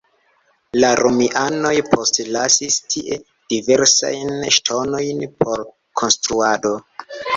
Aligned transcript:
La 0.83 0.87
romianoj 0.99 1.73
postlasis 1.91 2.77
tie 2.93 3.17
diversajn 3.55 4.33
ŝtonojn 4.57 5.23
por 5.45 5.63
konstruado. 6.03 6.73